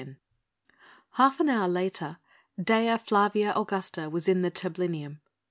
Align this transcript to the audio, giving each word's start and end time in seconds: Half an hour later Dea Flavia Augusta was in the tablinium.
Half 1.11 1.39
an 1.39 1.47
hour 1.47 1.67
later 1.67 2.17
Dea 2.59 2.97
Flavia 2.97 3.53
Augusta 3.55 4.09
was 4.09 4.27
in 4.27 4.41
the 4.41 4.49
tablinium. 4.49 5.19